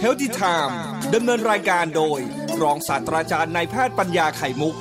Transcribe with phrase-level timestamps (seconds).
[0.00, 0.80] เฮลติไทม์
[1.14, 2.20] ดำเนินรายการโดย
[2.62, 4.74] รองศาสตราจารย์นายแพทย์ปัญญาไข่มุก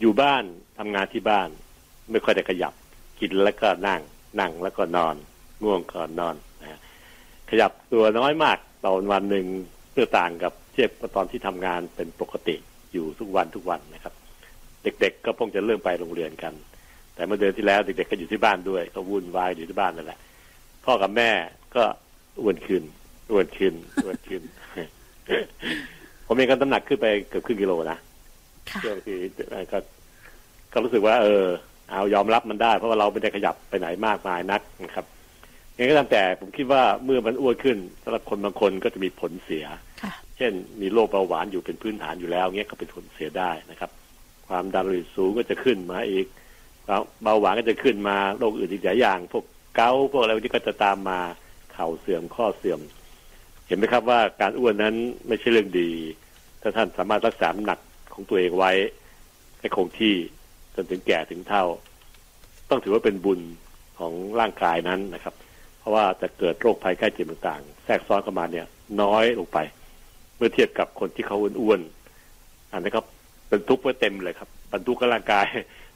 [0.00, 0.44] อยู่บ้าน
[0.78, 1.48] ทำงานที่บ้าน
[2.10, 2.72] ไม่ค่อยได้ขยับ
[3.20, 4.00] กินแล้วก็นั่ง
[4.40, 5.14] นั่งแล้วก็นอน
[5.62, 6.80] ง่วงก่อนนอนนะ
[7.50, 9.46] ขยับตัวน้อยมากต่อวันหนึ่ง
[9.92, 12.56] เพื่อต่างกับเทียบกับตอนที่ทำงานเป็นปกติ
[12.92, 14.14] อยู่ทุกวันทุกวันนะครับ
[14.82, 16.54] เด็กๆก็คงจะเริ่มไปโรงเรียนกัน
[17.16, 20.18] แต่เมื่อเดือนที่แล้วเด็กๆก็อยู่ที่บ้านด้วย ก็วุ่นวายอยู่ที่บ้านนั่นแหละ
[20.84, 21.30] พ่อกับแม่
[21.76, 21.84] ก็
[22.40, 22.82] อ้วนขึ้น
[23.32, 24.42] อ้วนขึ้นอ้วนขึ้น
[26.26, 27.98] ผมเองก็น้ำหนักขึ้นไปเกือบครึ่งกิโลนะ
[28.70, 29.16] ค่ะช่วงที่
[29.72, 29.78] ก็
[30.72, 31.46] ก็รู้สึกว่า เออ
[31.90, 35.06] เอายอมรับมันได้ เพราะว่าเราไม่ได้ขยับไปไหนมากมายนักนะครับ
[35.76, 39.64] ยังไงก็ตามแต่ผมคิดว่าเมื่อมันอ้วนขึ้นสำหรับคนบางคนก็จะมีผลเสีย
[40.02, 43.90] ค่ะเช่น มีโรคเบาหวานอยู่เป็นพื้นฐานอยู่แล้วเงี้ยก็เป็นผลเสียได้นะครับ
[44.48, 46.44] ความดันโลหิตสูงก็จะขึ้นมาอีกความ
[47.22, 49.44] เบาหวานก็จะขึ้นมาโรคอื่นอีกหลายอย่าง พวก
[49.76, 51.20] เกาพวกอะไรพวกนี้ก็จะตามมา
[51.72, 52.80] เข่าเสื่อมข้อเสื่อม
[53.66, 54.94] เห็นไหมครับว่าการอ้วนนั้น
[55.28, 55.90] ไม่ใช่เรื่องดี
[56.62, 57.80] ถ้าท่านสามารถรักษาหนัก
[58.14, 58.72] ของตัวเองไว้
[59.60, 60.14] ให้คงที่
[60.74, 61.64] จนถึงแก่ถึงเท่า
[62.70, 63.40] ต้องถือว่าเป็นบุญ
[63.98, 65.34] ของร่างกายนั้นนะครับ
[65.78, 68.66] เพราะว่าจะเกิดโรคภัยไข้เจ็บต่างๆ แทรกซ้อนเข้ามาเนี่ย
[69.02, 69.58] น้อยลงไป
[70.36, 73.02] เมื่อเทียบกับคนที่เขาอ้วนๆอันนี้ก็
[73.48, 75.46] เป็นทุกข์ไว้เต็มเลยครับบรรทุกกับร่างกาย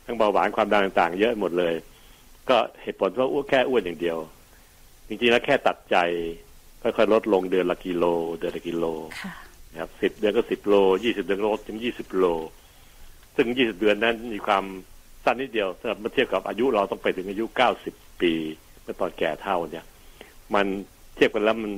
[0.04, 1.74] ทั้งเบาหวานความดันต่าง ๆ เยอะหมดเลย
[2.48, 4.18] ก็เหตุผลว่าอ้วนแค่อ้วนอย่างเดียว
[5.08, 5.96] จริงๆแล้วแค่ตัดใจ
[6.82, 8.04] ค่อยๆลดลงเดือนละกิโล
[8.38, 8.84] เดือนละกิโล
[9.22, 9.34] ค่ะ
[9.72, 12.24] นะครับสิบเดือนก็สิบโลยี่สิบเดือนก็ลดถึงยี่สิบโล
[13.36, 14.64] ซึ่งยี่สิบเดือนนั้นมีความ
[15.24, 18.32] สั้นนิดเดียวถ้าเมื่อเทียบกับอายุเราต้องไปถึงอายุเก้าสิบปี
[18.82, 19.84] เมื่อตอนแก่เท่าเนี่ย
[20.54, 20.66] มัน
[21.14, 21.72] เทียบกันแล้วมัน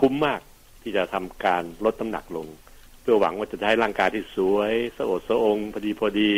[0.00, 0.40] คุ้มมาก
[0.82, 2.46] ที่จะทำการลดน้ำหนักลง
[3.00, 6.32] เพื่อหวังว่าจะได้ร่างกายที่สวยสะโอดสะองพอดีพอดี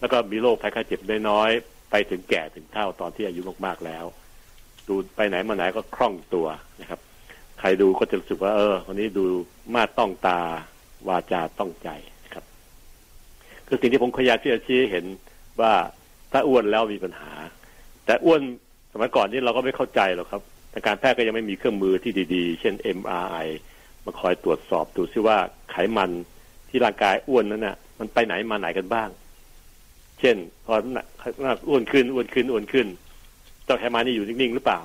[0.00, 1.50] แล้วก็มีโรคภัยไข้เจ็บน้อย
[1.90, 4.04] ไปถึงแก่ถึงเท่าตอนที่อายุมากๆแล้ว
[4.88, 6.46] ดูไปไหนมาไหนก็คล่องตัว
[6.80, 7.00] นะครับ
[7.58, 9.24] ใครดูก็จะรู้สึกว่า เออวันนี้ดู
[9.74, 10.40] มาต้องตา
[11.08, 11.88] วาจาต้องใจ
[12.24, 12.44] นะครับ
[13.66, 15.04] คือสิ่งที่ผมพยายที่จะชี้ให้เห็น
[15.60, 15.72] ว่า
[16.32, 17.32] ถ้าอ้วนแล้วมีปัญหา
[18.04, 18.40] แต่อ้วน
[18.92, 20.42] สมัยก่อนนี่เราก็ไม่เข้าใจหรอกครับ
[20.72, 23.46] ทางการแพทย์ก็ยังไม่มีเครื่องมือที่ดีๆ เช่น MRI
[24.04, 25.38] มาคอยตรวจสอบดูซิว่า
[25.70, 26.10] ไขมัน
[26.68, 29.08] ที่ร่างกายอ้วนนั้นน่ะ มันไปไหนมาไหนกันบ้าง
[30.20, 30.36] เช่น
[30.66, 31.06] พอน้ำหนัก
[31.38, 32.86] น้ำหนักอ้วนขึ้นอ้วนขึ้นอ้วนขึ้น
[33.64, 34.80] เจ้าไขมันนี่อยู่นิ่งๆหรือเปล่า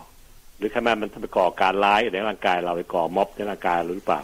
[0.58, 4.22] หรือไขมันมันไปก่อการร้ายในร่างกายเราไปก่อม็อบในร่างกายเราหรือเปล่า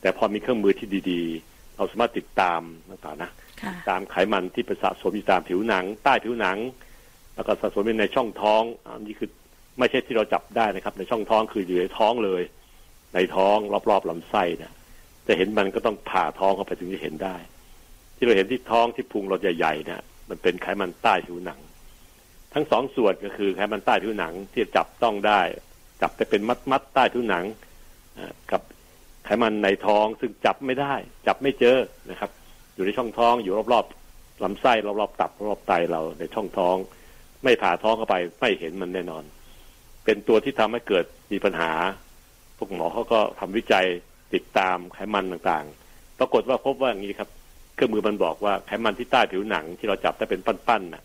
[0.00, 2.60] แต่พอมีเครื่องมือที่ดีๆ เราสามารถติดตาม
[2.90, 3.30] ต่างๆนะ
[3.62, 6.58] ค่ะตามไขมันที่ไปสะสมอยู่ตามผิวหนัง ใต้ผิวหนัง
[7.34, 9.30] แล้วก็สะสมอยู่ในช่องท้องอันนี้คือ
[9.78, 12.42] ไม่ใช่ที่เราจับได้นะครับ ในช่องท้องคืออยู่ในท้องเลย
[13.14, 13.56] ในท้อง
[13.90, 14.72] รอบๆลำไส้เนี่ย
[15.26, 17.36] จะเห็นมันก็ต้องผ่าท้องเข้าไปถึงจะเห็นได้
[18.16, 21.60] ที่เราเห็นที่ท้องที่พุงเราใหญ่ๆเนี่ย มันเป็นไขมันใต้ผิวหนัง
[22.54, 25.40] ทั้งสองส่วนก็คือไขมันใต้ผิวหนังที่จับต้องได้
[26.02, 27.44] จับไปเป็นมัดๆใต้ผิวหนัง
[28.52, 28.62] กับ
[29.24, 30.94] ไขมันในท้องซึ่งจับไม่ได้
[31.26, 31.76] จับไม่เจอ
[32.10, 32.30] นะครับ
[32.74, 36.76] อยู่ในช่องท้องอยู่รอบๆลำไส้รอบๆตับรอบไตเราในช่องท้อง
[37.44, 39.24] ไม่ผ่าท้องเข้าไปไม่เห็นมันแน่นอน
[40.04, 41.70] เป็นตัวที่ทำให้เกิดมีปัญหา
[42.56, 43.86] พวกหมอเขาก็ทำวิจัย
[44.34, 47.28] ติดตามไขมันต่างๆ ปรากฏว่าพบว่าอย่างนี้ครับ
[47.76, 51.02] เครื่องมือมันบอกว่าไขมันที่ใต้ผิวหนังที่เราจับได้เป็นปั้นๆน่ะ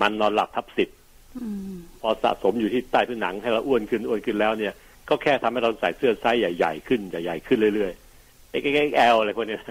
[0.00, 0.96] มันนอนหลับทับสิทธิ์
[1.36, 4.74] อืมพอสะสมอยู่ที่ใต้ผิวหนังให้เราอ้วนขึ้นอ้วนขึ้นแล้วเนี่ย
[5.08, 9.62] ก็แค่ทำให้เราใส่เสื้อไซส์ใหญ่ๆขึ้นใหญ่ๆขึ้นเรื่อยๆ XXL อะไรพวกเนี้ย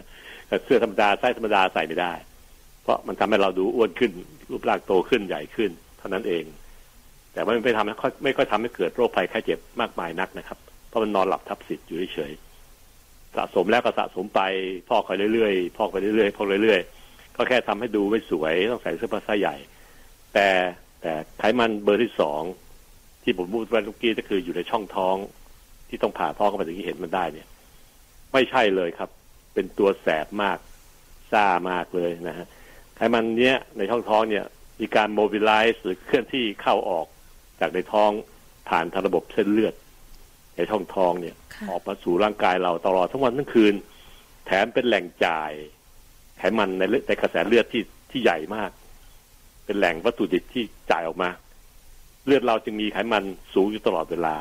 [0.47, 2.13] แต่เสื้อธรรมดาไซส์ธรรมดาใส่ไม่ได้
[2.83, 4.11] เพราะมันทำให้เราดูอ้วนขึ้น
[4.51, 6.43] รูปร่างโตขึ้นใหญ่ขึ้น เท่านั้นเอง
[7.33, 12.48] แต่ว่ามันไม่ทำให้ค่อยไม่ค่อยทำให้เกิดโรคภัยไข้เจ็บมากมายนักนะครับ เพราะมันนอนหลับทับสิทธิ์อยู่เฉยๆ
[13.35, 14.41] สะสมแล้วก็สะสมไป
[14.89, 19.55] พอกไปเรื่อยๆ พอกไปเรื่อยๆ พอกเรื่อยๆ ก็แค่ทำให้ดูไม่สวยต้องใส่เสื้อผ้าไซส์ใหญ่
[20.33, 20.47] แต่
[21.01, 22.41] แต่ไขมันเบอร์ที่สอง
[23.23, 25.15] ที่ผมพูดไว้เมื่อกี้ก็คืออยู่ในช่องท้อง
[25.89, 27.47] ที่ต้องผ่าท้องเข้าไปถึงจะเห็นมันได้เนี่ย
[28.33, 29.09] ไม่ใช่เลยครับ
[29.53, 30.57] เป็นตัวแสบมาก
[31.31, 32.47] ซ่ามากเลยนะฮะ
[32.95, 34.45] ไขมันเนี้ยในช่องท้องเนี่ย
[34.79, 37.07] มีการโมบิลไลซ์หรือเคลื่อนที่เข้าออก
[37.59, 38.11] จากในท้อง
[38.69, 39.73] ผ่านทางระบบเส้นเลือด
[40.59, 43.73] ในช่องท้องเนี่ยค่ะออกมาสู่ร่างกายเราตลอดทั้งวันทั้งคืน
[44.45, 45.51] แถมเป็นแหล่งจ่าย
[46.37, 48.71] ไขมันในเลือดในกระแสเลือดที่ที่ใหญ่มาก
[49.65, 51.29] เป็นแหล่งวัตถุดิบที่จ่ายออกมา
[52.25, 53.23] เลือดเราจึงมีไขมัน
[53.53, 54.35] สูงอยู่ตลอดเวลา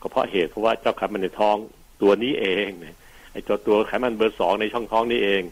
[0.00, 1.56] ก็เพราะเหตุเพราะว่าเจ้าไขมันในท้อง
[2.02, 2.96] ตัวนี้เองเนี่ย
[3.32, 5.42] ไอ้ตัวตัวไขมันเบอร์สองในช่องท้องนี้เอง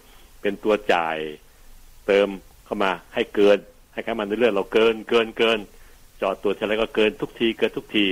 [0.43, 1.17] เป็นตัวจ่าย
[2.06, 2.29] เติม
[2.64, 3.58] เข้ามาให้เกิน
[3.93, 5.58] ให้ไขมันในเลือดเราเกินเกินเกิน
[6.23, 8.06] จอดตัวทีไรก็เกินทุกทีเกินทุกที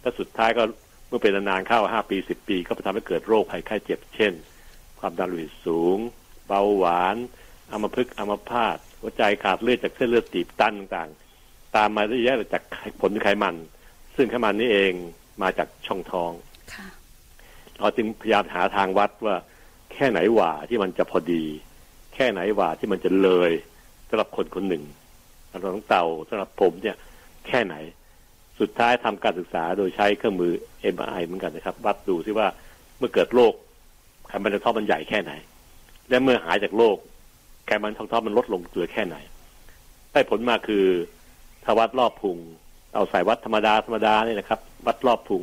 [0.00, 0.62] แล้วสุดท้ายก็
[1.08, 4.32] เมื่อเป็นนานๆเข้าห้าปีสิบปี ก็ไปทำให้เกิดโรคภัยไข้เจ็บ เช่น
[5.00, 5.98] ความดันโลหิตสูง
[6.46, 7.16] เบาหวาน
[7.70, 12.62] อัมพฤกษ์อัมพาตหัวใจขาดเลือดจากเส้นเลือดตีบตันต่างๆไตตามมาเยอะแยะจาก
[13.00, 13.54] ผลไขมัน
[14.16, 14.92] ซึ่งไขมันนี้เอง
[15.42, 16.30] มาจากช่องท้อง
[16.74, 16.88] ค่ะ
[17.78, 19.36] เราจึงพยายามหาทางวัดว่า
[19.92, 21.44] แค่ไหนหว่าที่มันจะพอดี
[22.14, 23.50] แค่ไหนหว่าที่มันจะเลย
[24.08, 24.84] สำหรับคนคนหนึ่ง
[25.52, 26.96] สำหรับน้องเต่าสำหรับผมเนี่ย
[27.46, 27.74] แค่ไหน
[28.60, 30.52] สุดท้ายทำการศึกษาโดยใช้เครื่องมือ
[30.94, 32.46] MRI เหมือนกันนะครับ วัดดูซิว่า
[32.98, 33.52] เมื่อเกิดโรค
[34.28, 35.32] ไขมันในท้อมันใหญ่แค่ไหน
[36.08, 36.96] และเมื่อหายจากโรค
[37.66, 39.16] ไขมันท้องท้อมันลดลงเหลือแค่ไหน
[40.12, 40.84] ได้ผลมาคือ
[41.64, 42.38] ถ้าวัดรอบพุง
[42.94, 45.42] เอาใส่วัดธรรมดาธรรมดาเนี่ยนะครับ วัดรอบพุง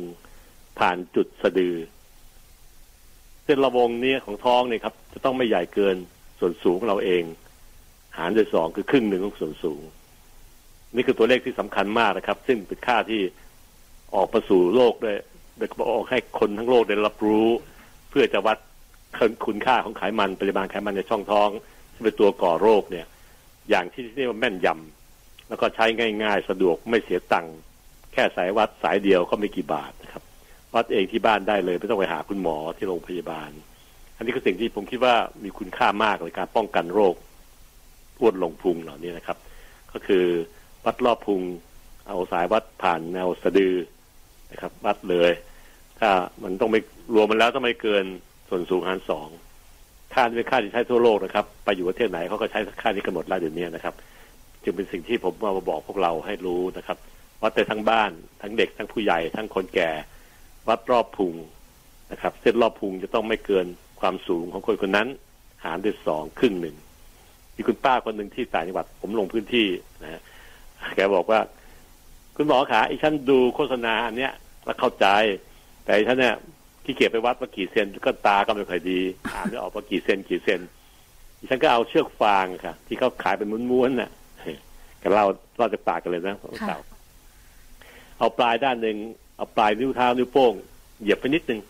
[0.78, 1.76] ผ่านจุดสะดือ
[3.44, 5.96] เส้นระวงนี้ของท้องเนี่ยครับ จะต้องไม่ใหญ่เกิน
[6.38, 7.22] ส่วนสูงของเราเอง
[8.16, 9.82] หารด้วยสองคือครึ่งหนึ่งของส่วนสูง
[10.96, 13.22] นี่คือตัวเลขที่สำคัญมากนะครับ ซึ่งเป็นค่าที่
[14.14, 15.16] ออกมาสู่โลกด้วย
[15.58, 17.48] โดยออกให้คนทั้งโลกได้รับรู้
[18.10, 18.58] เพื่อจะวัด
[19.46, 21.48] คุณค่าของไขมันปริมาณไขมันในช่องท้อง
[21.94, 23.06] ที่เป็นตัวก่อโรคเนี่ย
[23.70, 25.86] อย่างที่เรียกว่าแม่นยำแล้วก็ใช้
[26.22, 27.56] ง่ายๆ สะดวกไม่เสียตังค์
[28.12, 30.22] แค่สายวัดสายเดียวก็ไม่กี่บาทนะครับ
[30.74, 33.50] วัดเองที่บ้านได้เลยไม่ต้องไปหาคุณหมอที่โรงพยาบาล
[34.16, 35.14] อันนี้คือสิ่งที่ผมคิดว่า
[35.44, 37.14] มีคุณค่ามากในการป้องกันโรค
[38.20, 39.38] อ้วนลงพุงเหล่านี้นะครับ
[39.92, 40.24] ก็คือ
[40.86, 41.42] วัดรอบพุง
[42.08, 43.74] เอาสายวัดผ่านแนวสะดือ
[44.52, 45.32] นะครับ วัดเลย
[45.98, 46.10] ถ้า
[46.42, 46.80] มันต้องไม่
[47.14, 48.04] รวมมันแล้วต้องไม่เกิน
[48.48, 49.28] ส่วนสูงหารสอง
[50.14, 53.94] ค่าที่เป็นค่าที่ใช้ทั่วโลกนะครับ ไปอยู่ประเทศไหนเขาก็ใช้ค่านี้กันหมดแล้วเดี๋ยวนี้นะครับ
[54.62, 56.98] จึงเป็นสิ่งที่ผมมาบอกพวกเราให้รู้นะครับ
[57.42, 58.10] วัดไปทั้งบ้าน
[58.42, 59.90] ทั้งเด็กทั้งผู้ใหญ่ทั้งคนแก่
[60.68, 61.34] วัดรอบพุง
[62.12, 63.66] นะครับ เส้นรอบพุงจะต้องไม่เกิน
[64.00, 65.08] ความสูงของคนคนนั้น
[65.64, 66.76] หารด้วยสองครึ่งหนึ่ง
[67.56, 69.66] มีคุณป้าคนหนึ่งที่ต่างจังหวัด ผมลงพื้นที่
[70.02, 70.20] นะฮะ
[70.96, 71.40] แกบอกว่า
[72.36, 74.32] คุณหมอขาอีฉันดูโฆษณาอันเนี้ย
[74.64, 75.06] แล้วเข้าใจ
[75.84, 76.36] แต่อีฉันเนี่ย
[76.84, 79.00] ที่เกียบไปวัดว่ากี่เซนก็ตาก็ไม่ค่อยดี
[79.34, 80.60] อ่านไม่ออกว่ากี่เซนกี่เซน
[81.38, 84.10] อีฉันก็เอาเชือกฟางค่ะ ที่เขาขายเป็นม้วนๆน่ะ
[85.02, 85.26] กันเล่า
[85.58, 86.36] เล่าจากปากกันเลยนะ
[86.68, 86.78] ค่ะ
[88.18, 88.96] เอาปลายด้านหนึ่ง
[89.36, 90.52] เอาปลายนิ้วเท้านิ้วโป้ง
[91.00, 91.60] เหยียบไปนิดนึง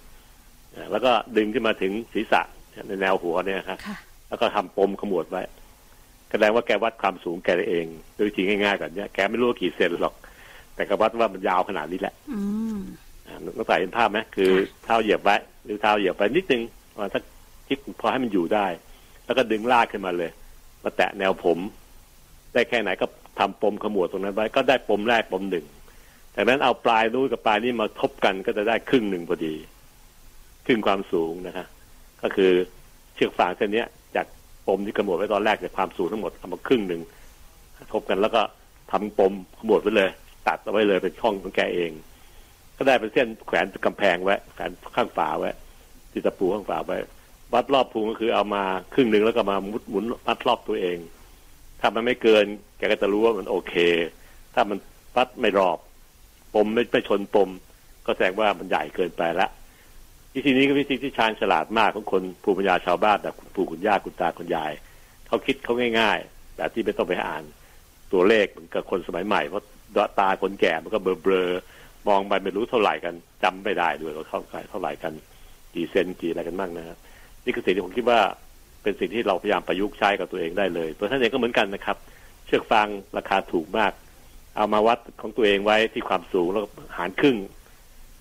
[0.74, 2.42] อ่าแล้วก็ดึงขึ้นมาถึงศีรษะ
[2.88, 3.96] ในแนวหัวเนี่ยครับค่ะ
[4.28, 5.42] แล้วก็ทำปมขมวดไว้
[6.30, 10.14] แสดงว่าแกวัดความสูงแกเองโดยวิธีง่ายๆก่อนเนี่ยแกไม่รู้ว่ากี่เซนหรอก
[10.74, 12.40] แต่ก็วัดว่ามันยาวขนาดนี้แหละอื
[12.76, 12.78] ม
[13.26, 16.62] อ่าน้องใส่เห็นภาพไหมคือค่ะเท้าเหยียบไว้หรือเท้าเหยียบไปนิดนึง
[16.92, 17.22] ประมาณสัก
[17.66, 18.66] ที่พอให้มันอยู่ได้
[19.24, 20.30] แล้วก็ดึงลากขึ้นมาเลย
[20.84, 21.58] มาแตะแนวผม
[22.54, 23.06] ได้แค่ไหนก็
[23.38, 25.66] ทำปมขมวดตรงนั้นไว้ ก็ได้ปมแรกปมหนึ่ง
[26.34, 29.54] จากนั้นเอาปลายนู้นกับปลายนี้มาทบกันก็จะได้ครึ่งหนึ่งพอดี
[30.66, 31.66] ครึ่งความสูงนะคะ
[32.22, 32.52] ก็คือ
[33.14, 33.95] เชือกฟางเส้นเนี้ยจาก
[34.66, 37.02] ปมที่ขมวดไว้ตอนแรกจากความสูงทั้งหมดเอามาครึ่งหนึ่ง
[37.92, 38.42] ทบกันแล้วก็
[38.90, 40.10] ทำปมขมวดไว้เลย
[40.48, 41.90] ตัดเอาไว้เลยเป็นช่องของแกเอง
[42.76, 45.50] ก็ได้เป็นเส้นแขวนกำแพงไว้แขวนข้างฝาไว้
[46.12, 46.98] ติดตะปูข้างฝาไว้
[47.54, 48.62] วัดรอบพุงก็คือเอามา
[48.94, 50.98] ครึ่งหนึ่งแล้วก็มามุดหมุนวัดรอบตัวเอง
[51.80, 52.44] ถ้ามันไม่เกิน
[52.78, 53.74] แกก็จะรู้ว่ามันโอเค
[54.54, 54.78] ถ้ามัน
[55.16, 55.78] วัดไม่รอบ
[56.54, 57.48] ปมไม่ไม่ชนปม
[58.06, 59.48] ก็แสดงว่ามันใหญ่เกินไปละ
[60.36, 64.72] วิธีนี้ก็วิธีที่ชาญฉลาดมากของคนภูมิปัญญาชาวบ้านแบบคุณปู่คุณย่าคุณตาคุณยาย
[65.26, 67.42] เขาคิดเขาง่ายๆแบบที่ไม่ต้องไปอ่าน
[68.12, 69.64] ตัวเลขเหมือนกับคนสมัยใหม่เพราะ
[70.20, 74.40] ตาคนแก่มันก็เบลอๆมองไปไม่รู้เท่าไหร่กันจำไม่ได้ด้วยว่าเข้า
[74.70, 75.12] เท่าไหร่กัน
[75.74, 76.96] กี่เซนกี่อะไรกันบ้างนะครับ
[77.44, 78.20] นี่คือสิ่งที่ผมคิดว่า
[78.82, 81.96] เป็นสิ่งที่เราพยายามประยุกต์ใช้กับตัวเองได้เลย ตัวท่านเองก็เหมือนกันนะครับ
[82.46, 82.86] เชือกฟาง
[83.16, 83.92] ราคาถูกมาก
[84.56, 87.36] เอามาวัดของตัวเองไว้ที่ความสูงแล้วก็หารครึ่ง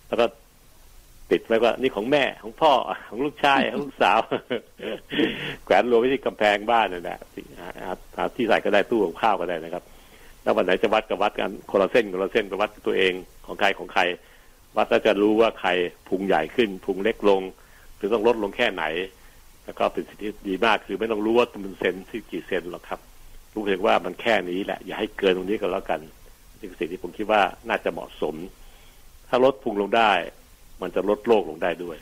[0.07, 0.25] แล้วก็
[1.31, 2.71] ติดไว้ว่านี่ของแม่ของพ่อ
[3.09, 4.19] ของลูกชายของลูกสาว
[5.65, 7.19] แขวนรวมไว้ที่กำแพงบ้านนั่นแหละ
[8.15, 9.83] หาที่ใส่ก็ได้ตู้กับข้าวก็ได้นะครับ
[10.43, 13.13] แล้ววันไหนจะวัดก็วัดกันคนละเส้นคนละเส้นก็วัดตัวเอง
[13.45, 14.01] ของใครของใคร
[14.77, 15.69] วัดแล้วจะรู้ว่าใคร
[16.07, 17.41] พุงใหญ่ขึ้นพุงเล็กลง
[17.95, 18.83] หรือต้องลดลงแค่ไหน
[19.65, 22.99] แล้วก็เป็นสิ่งที่ดีมากคือไม่ต้องรู้ว่ามันเซนที่กี่เซนหรอกครับ
[23.53, 26.01] รู้เพียงว่ามันแค่นี้แหละ อย่าให้เกินตรงนี้ก็แล้วกัน
[26.59, 28.35] นี่คือสิ่งที่ผมคิดว่าน่าจะเหมาะสม
[29.27, 30.11] ถ้าลดพุงลงได้
[30.81, 31.97] มันจะลดโรคลงได้ด้วย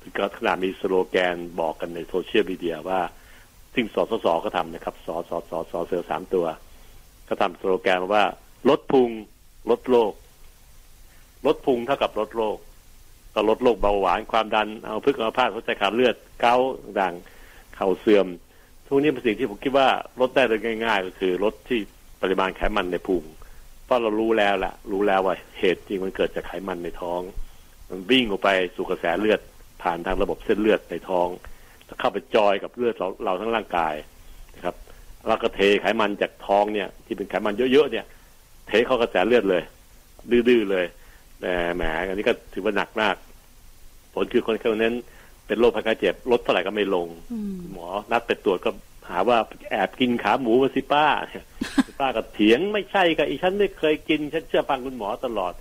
[0.00, 3.00] ถึงกับขนาดมีสโลแกนบอกกันในโซเชียลมีเดียว่า
[3.74, 6.46] ซึ่งสสสก็ทำนะครับสสสสเสือสามตัว
[7.28, 8.24] ก็ทำสโลแกนว่า
[8.68, 9.10] ลดพุง
[9.70, 10.12] ลดโรค
[11.46, 12.56] ลดพุงเท่ากับลดโรค
[13.34, 16.68] ก็ลดโรคเบาหวานความดันเอาพึกเอาพาดหัวใจขาดเลือดเกาต์
[17.00, 17.14] ต่าง
[17.76, 18.26] เข่าเสื่อม
[18.86, 19.88] ทุกนี้เป็นสิ่งที่ผมคิดว่า
[20.20, 21.80] ลดได้โดยง่าย ๆ ก็คือลดที่
[22.22, 23.24] ปริมาณไขมันในพุง
[23.84, 27.20] เพราะเรารู้แล้วแหละรู้แล้วว่าเหตุจริงมันเกิดจากไขมันในท้อง
[27.90, 29.40] มันวิ่งออกไปสู่กระแสเลือด
[29.82, 31.28] ผ่านทางระบบเส้นเลือดในท้อง
[31.86, 33.94] แล้วเข้าไปจอยกับเลือดเราเราทั้งร่างกาย
[34.54, 34.74] นะครับ
[35.26, 38.04] แล้วก็เทไขมันจากท้องเนี่ย ที่เป็นไขมันเยอะๆเนี่ย
[38.68, 39.62] เทเข้ากระแสเลือดเลย
[40.48, 40.86] ดื้อๆเลย
[41.40, 43.14] แต่แหมอันนี้ก็ถือว่าหนักมาก
[44.14, 44.96] ผลคือคนคนนั้น
[45.46, 48.70] เป็นโรคภัยไข้เจ็บลดเท่าไหร่ก็ไม่ลงอืมหมอนัดไปตรวจก็
[49.10, 49.38] หาว่า
[49.70, 51.06] แอบกินขาหมูมาสิป้า
[52.00, 55.52] ป้าก็เถียงไม่ใช่กับอีฉันไม่เคยกินฉันเชื่อฟังคุณหมอตลอด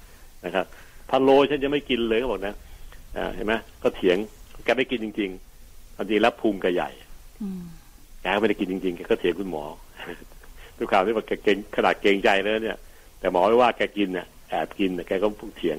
[0.46, 0.66] นะครับ
[1.10, 2.56] พะโลฉันจะไม่กินเลยก็บอกนะ
[3.18, 4.18] อ่าเห็นไหมก็เถียง
[4.64, 6.90] แกไม่กินจริงๆตอนนี้รับพุงแกใหญ่
[8.22, 9.64] แกไม่ได้กินจริงๆแกก็เถียงคุณหมอ
[10.78, 12.78] ด้วยความที่ว่าแกเก่งขนาดเกรงใจแล้วเนี่ย
[13.20, 15.78] แต่หมอไม่ว่าแกกินเนี่ยแอบกินแกก็พูดเถียง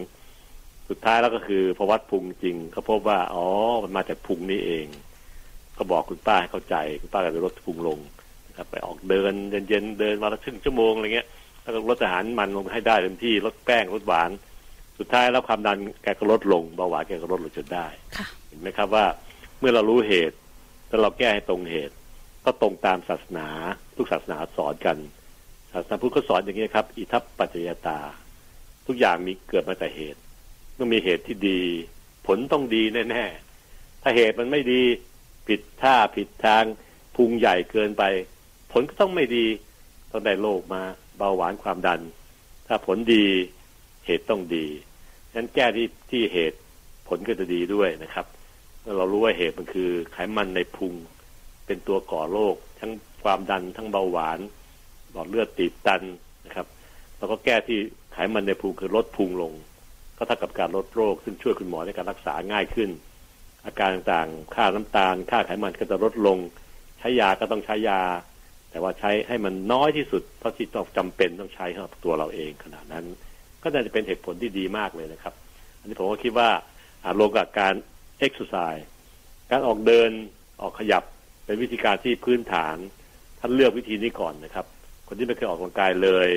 [0.89, 3.47] สุดท้ายแล้วก็คือพอวัดพุงจริงเขาพบว่า อ๋อ
[3.83, 4.87] มันมาจากพุงนี่เอง
[5.77, 7.99] ก็บอกคุณป้าให้เข้าใจ คุณป้าก็เลยลดพุงลง
[8.49, 9.33] นะครับไปออกเดิน
[9.69, 11.29] เย็นๆเดินมาละครึ่งชั่วโมงอะไรเงี้ย
[11.63, 14.31] แล้วก็ลดอาหารมันลงให้ได้เต็มที่ลดแป้งลดหวาน
[14.99, 17.87] สุดท้ายแล้วความดันแกก็ลดลงเบาหวานแกก็ลดลงจนได้
[18.47, 19.07] เห็นไหมครับว่า
[19.59, 20.37] เมื่อเรารู้เหตุ
[20.89, 21.95] แล้วเราแก้ให้ตรงเหตุ
[22.45, 23.49] ก็ตรงตามศาสนา
[23.97, 24.97] ทุกศาสนาสอนกัน
[25.73, 27.99] ศาสนาพุทธก็สอนอย่างนี้ครับ อิทัปปัจจยตา
[28.87, 30.21] ทุกอย่างมีเกิดมาแต่เหตุ
[30.75, 31.61] เมื่อมีเหตุที่ดี
[32.27, 34.83] ผลต้องดีแน่ๆถ้าเหตุมันไม่ดี
[35.49, 36.65] ผิดท่าผิดทาง
[37.17, 38.03] พุงใหญ่เกินไป
[38.73, 39.47] ผลก็ต้องไม่ดี
[40.11, 40.83] ต้องได้โรคมา
[41.17, 42.01] เบาหวานความดัน
[42.67, 43.27] ถ้าผลดี
[44.07, 44.67] เหตุต้องดี
[45.31, 46.59] ฉะนั้นแก้ที่ที่เหตุ
[47.09, 48.27] ผลก็จะดีด้วยนะครับ
[48.97, 50.95] เรารู้ว่าเหตุมันคือไขมันในพุง
[51.67, 52.93] เป็นตัวก่อโรคทั้ง
[53.23, 54.39] ความดันทั้งเบาหวาน
[55.13, 56.03] หลอดเลือดตีบตัน
[56.47, 56.67] นะครับ
[57.17, 57.79] เราก็แก้ที่
[58.13, 59.53] ไขมันในพุงคือลดพุงลง
[60.17, 62.91] ก็เท่ากับการลดโรค ซึ่งช่วยคุณหมอในการรักษาง่ายขึ้น
[63.67, 66.39] อาการต่างๆ ค่าน้ำตาล ค่าไขมันก็จะลดลง
[66.99, 68.01] ใช้ยาก็ต้องใช้ยา
[68.71, 73.05] แต่ว่าใช้ให้มันน้อยที่สุดเท่าที่ต้องจำเป็นต้องใช้สำหรับตัวเราเองขนาดนั้น
[73.69, 75.35] ก็น่าจะเป็นเหตุผลที่ดีมากเลยนะครับ
[75.81, 76.51] อันนี้ผมก็คิดว่า
[77.05, 77.75] อาลงกับการ
[78.19, 78.87] เอ็กซ์ไซส์
[79.51, 80.11] การออกเดิน
[80.63, 81.03] ออกขยับ
[81.45, 82.77] เป็นวิธีการที่พื้นฐาน
[83.41, 84.67] ท่านเลือกวิธีนี้ก่อนนะครับ
[85.07, 86.29] คนที่ไม่เคยออกกำลังกายเลย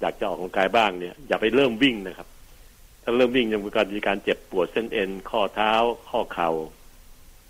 [0.00, 2.28] อยากจะออกกำลังกายบ้างเนี่ย อย่าไปเริ่มวิ่งนะครับ
[3.02, 5.72] ถ้าเริ่มวิ่งยังมีการมีการเจ็บปวดเส้นเอ็น ข้อเท้า
[6.10, 6.50] ข้อเข่า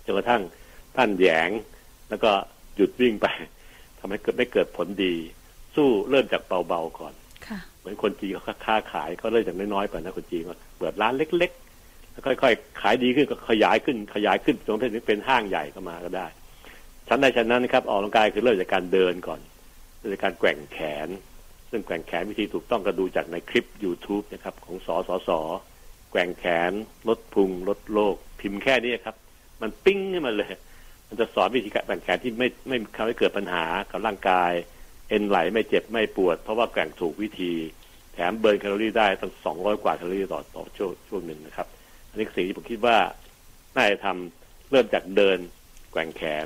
[0.05, 0.41] จนกระทั่ง
[0.95, 1.49] ท่านแยง
[2.09, 2.31] แล้วก็
[2.75, 3.27] หยุดวิ่งไป
[3.99, 5.15] ทำให้เกิดไม่เกิดผลดี
[5.75, 7.13] สู้เริ่มจากเบาๆก่อน
[7.87, 10.43] มือนคนจีนเขาค้าขายก็เริ่มจากน้อยๆก่อนนะคนจีน
[10.77, 16.27] เปิดร้านเล็กๆค่อยๆ ขายดีขึ้นก็ขยายขึ้นขยายขึ้นจนถึงเป็นห้างใหญ่ก็มาก็ได้
[17.07, 19.39] ชั้นใดชั้นนั้นนะครับออกกำลังกายคือเริ่มจากการเดินก่อน
[19.97, 21.07] เริ่มจากการแกว่งแขน
[21.71, 25.29] ซึ่งแกว่งแขนวิธีถูกต้องก็ดูจากในคลิป YouTube นะครับของสอสส
[26.11, 26.71] แกว่งแขน
[27.07, 29.15] ลดพุงลดโรคพิมพ์แค่นี้ครับ
[29.61, 30.49] มันปิ๊งขึ้นมาเลย
[31.07, 34.51] มันจะสอนวิธีการแกว่งแขนที่ไม่ไม่ทำให้เกิดปัญหากับร่างกาย
[35.09, 37.53] เอ็นไหล่ไม่เจ็บไม่ปวด เพราะว่าแกว่งถูกวิธี
[38.17, 41.67] แถม burn แคลอรี่ได้ตั้งสองร้อยกว่าแคลอรี่ต่อต่อช่วงช่วงหนึ่งนะครับ
[42.09, 42.97] อันนี้สิ่งที่ผมคิดว่า
[43.75, 45.37] น่าจะทำเริ่มจากเดิน
[45.91, 46.45] แกว่งแขน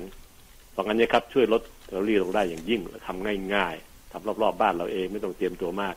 [0.75, 3.25] สองอันนี้ครับช่วยลดแคลอรี่ลงได้อย่างยิ่งทำ
[3.55, 5.95] ง่ายๆทำรอบๆบบ้านเราเองไม่ต้องเตรียมตัวมาก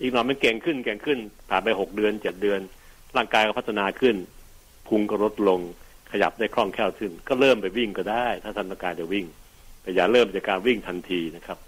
[0.00, 1.18] อีกหน่อยมันเก่งขึ้นเก่งขึ้น
[1.50, 2.60] ผ่านไปหกเดือนเจ็ดเดือน
[3.16, 4.16] ร่างกายก็พัฒนาขึ้น
[4.88, 5.60] พุงก็ลดลง
[6.12, 9.26] ขยับได้คล่องแคล่วขึ้น ก็เริ่มไปวิ่งก็ได้ ถ้าท่านต้องการจะวิ่ง
[9.82, 11.58] แต่อย่าเริ่มจากการวิ่งทันทีนะครับ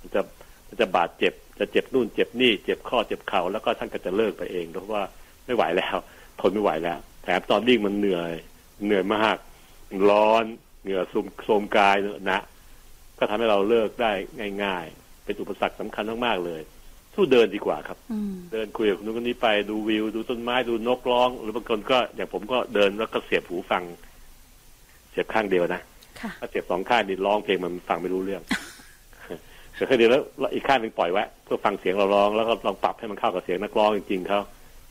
[0.00, 0.20] มันจะ
[0.68, 5.02] มันจะบาดเจ็บ จะเจ็บนู่นเจ็บนี่เจ็บข้อเจ็บเข่าแล้วก็ท่านก็จะเลิกไปเองเพราะว่า
[5.46, 5.96] ไม่ไหวแล้ว
[6.40, 8.32] ทนไม่ไหวแล้วแถมตอนวิ่งมันเหนื่อย
[8.84, 9.36] เหนื่อยมาก
[10.10, 10.44] ร้อน
[10.82, 12.40] เหงื่อซุมโทมกายเนอะนะ
[13.18, 14.12] ก็ทำให้เราเลิกได้
[14.64, 16.62] ง่าย ๆ เป็นอุปสรรคสำคัญมากๆเลย
[17.14, 17.98] สู้เดินดีกว่าครับ
[18.52, 23.82] เดินคุยกับคนนู้นคนนี้ไปดูวิว ดูต้นไม้ดูนกร้อง หรือบางคนก็อย่างผมก็เดินแล้วก็เสียบหูฟัง
[25.10, 25.80] เสียบข้างเดียวนะ
[26.38, 28.42] ถ้าเสียบสองข้างนี่ร้องเพลงมันฟังไม่รู้เรื่อง
[29.74, 30.22] เสียบข้างเดียวแล้ว
[30.54, 34.40] อีกข้างหนึ่งปล่อยไว้เพื่อฟังเสียงเราร้องแล้วก็ลองปรับให้มันเข้ากับเสียงนักร้องจริงๆเขา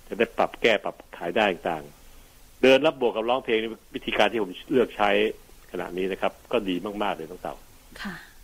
[0.08, 1.84] จะได้ปรับแก้ปรับขายได้ต่าง
[2.62, 3.60] เดินรับบวกกับร้องเพลง
[3.96, 5.10] วิธีการที่ผมเลือกใช้
[5.72, 7.56] ขณะนี้นะครับ ก็ดีมากๆเลยต้องเต่า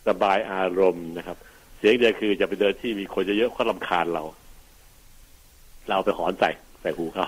[0.08, 1.38] สบายอารมณ์นะครับ
[1.77, 4.24] เสียงเดียวคือจะไปเดินที่มีคนเยอะๆเขาลำคาญเรา
[5.89, 7.25] เราไปหอนใส่ใส่หูเขา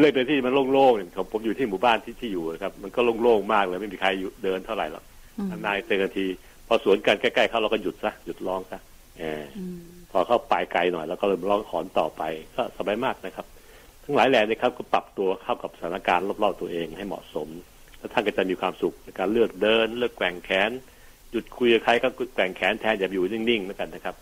[0.00, 4.08] เลือกเดินที่มันโล่งๆอย่างผมอยู่ที่หมู่บ้านที่ที่อยู่ครับ มันก็โล่งๆมากเลยไม่มีใคร
[4.44, 5.04] เดินเท่าไหร่หรอก
[5.66, 6.26] นายเตือนที
[6.68, 8.80] พอสวนกันใกล้ๆเขาเราก็หยุดซะหยุดร้องซะ
[9.18, 9.44] เออ
[10.10, 12.22] พอเข้าปลายไกลหน่อย แล้วก็เริ่มร้องขอนต่อไป
[12.56, 13.46] ก็สบายมากนะครับ
[14.04, 17.48] ทั้งหลายแหล่นะครับ ก็ปรับตัวเข้ากับสถานการณ์รอบๆตัวเองให้เหมาะสม
[17.98, 20.70] แล้วท่านก็จะมีความสุขในการเลือกเดิน เลือกแกว่งแขน
[21.30, 24.14] หยุดคุยกับใครก็แกว่งแขนแทนอย่าอยู่นิ่งๆแล้วกันนะครับ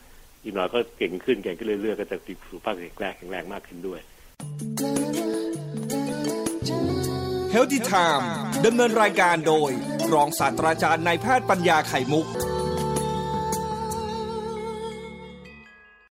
[0.43, 4.01] อีกหน่อยก็เก่งขึ้นเก่งขึ้นเรื่อยๆก็จะติดสุขภาพแข็งแรงแข็งแรงมากขึ้นด้วย
[7.55, 8.25] Healthy Time
[8.67, 9.71] ดำเนินรายการโดย
[10.15, 12.27] รองศาสตราจารย์นายแพทย์ปัญญาไข่มุก